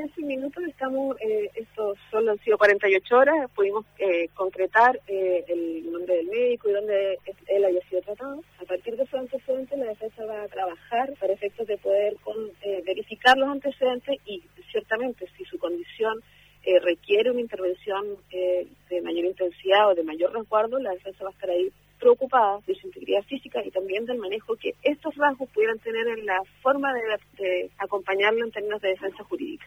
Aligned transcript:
en 0.00 0.08
ese 0.08 0.22
minuto 0.22 0.60
estamos, 0.66 1.16
eh, 1.20 1.50
esto 1.54 1.94
solo 2.10 2.32
han 2.32 2.38
sido 2.38 2.56
48 2.56 3.16
horas, 3.16 3.50
pudimos 3.54 3.84
eh, 3.98 4.28
concretar 4.34 4.98
eh, 5.06 5.44
el 5.48 5.92
nombre 5.92 6.16
del 6.16 6.26
médico 6.28 6.70
y 6.70 6.72
dónde 6.72 7.18
él 7.48 7.64
haya 7.64 7.80
sido 7.88 8.00
tratado. 8.02 8.42
A 8.60 8.64
partir 8.64 8.96
de 8.96 9.02
esos 9.02 9.20
antecedentes, 9.20 9.78
la 9.78 9.86
defensa 9.86 10.24
va 10.24 10.42
a 10.42 10.48
trabajar 10.48 11.12
para 11.20 11.32
efectos 11.32 11.66
de 11.66 11.76
poder 11.76 12.16
eh, 12.62 12.82
verificar 12.86 13.36
los 13.36 13.48
antecedentes 13.48 14.18
y 14.24 14.42
ciertamente 14.70 15.28
si 15.36 15.44
su 15.44 15.58
condición 15.58 16.20
eh, 16.62 16.78
requiere 16.80 17.30
una 17.30 17.40
intervención 17.40 18.04
eh, 18.30 18.66
de 18.88 19.02
mayor 19.02 19.26
intensidad 19.26 19.90
o 19.90 19.94
de 19.94 20.04
mayor 20.04 20.32
resguardo, 20.32 20.78
la 20.78 20.92
defensa 20.92 21.24
va 21.24 21.30
a 21.30 21.32
estar 21.32 21.50
ahí 21.50 21.70
preocupada 21.98 22.60
de 22.66 22.74
su 22.74 22.86
integridad 22.86 23.22
física 23.24 23.62
y 23.62 23.70
también 23.70 24.06
del 24.06 24.16
manejo 24.16 24.56
que 24.56 24.74
estos 24.82 25.14
rasgos 25.16 25.50
pudieran 25.50 25.78
tener 25.80 26.08
en 26.08 26.24
la 26.24 26.40
forma 26.62 26.94
de, 26.94 27.02
de 27.36 27.70
acompañarlo 27.76 28.44
en 28.44 28.50
términos 28.50 28.80
de 28.80 28.88
defensa 28.88 29.22
jurídica. 29.24 29.66